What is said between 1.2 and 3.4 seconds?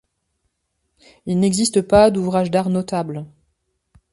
Il n'existe pas d'ouvrages d'art notables.